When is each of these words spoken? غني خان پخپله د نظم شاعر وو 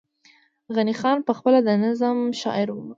غني 0.75 0.95
خان 1.01 1.17
پخپله 1.27 1.59
د 1.67 1.69
نظم 1.83 2.17
شاعر 2.41 2.67
وو 2.71 2.83